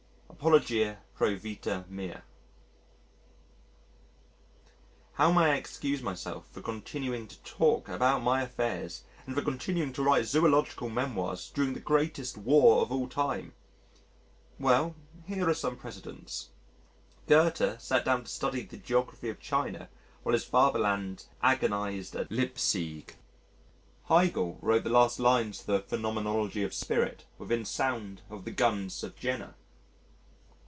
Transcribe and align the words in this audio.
Apologia 0.43 0.97
pro 1.13 1.35
vita 1.35 1.85
mea 1.87 2.21
How 5.13 5.31
may 5.31 5.51
I 5.51 5.55
excuse 5.55 6.01
myself 6.01 6.47
for 6.51 6.63
continuing 6.63 7.27
to 7.27 7.37
talk 7.43 7.87
about 7.87 8.23
my 8.23 8.41
affairs 8.41 9.03
and 9.27 9.35
for 9.35 9.43
continuing 9.43 9.93
to 9.93 10.01
write 10.01 10.25
zoological 10.25 10.89
memoirs 10.89 11.51
during 11.53 11.75
the 11.75 11.79
greatest 11.79 12.39
War 12.39 12.81
of 12.81 12.91
all 12.91 13.07
time? 13.07 13.53
Well, 14.57 14.95
here 15.27 15.47
are 15.47 15.53
some 15.53 15.75
precedents: 15.77 16.49
Goethe 17.27 17.79
sat 17.79 18.03
down 18.03 18.23
to 18.23 18.27
study 18.27 18.63
the 18.63 18.77
geography 18.77 19.29
of 19.29 19.39
China, 19.39 19.89
while 20.23 20.33
his 20.33 20.43
fatherland 20.43 21.25
agonised 21.43 22.15
at 22.15 22.31
Leipsig. 22.31 23.15
Hegel 24.09 24.57
wrote 24.63 24.85
the 24.85 24.89
last 24.89 25.19
lines 25.19 25.59
of 25.59 25.65
the 25.67 25.81
Phenomenology 25.81 26.63
of 26.63 26.73
Spirit 26.73 27.25
within 27.37 27.63
sound 27.63 28.23
of 28.27 28.43
the 28.45 28.49
guns 28.51 29.03
of 29.03 29.15
Jena. 29.15 29.53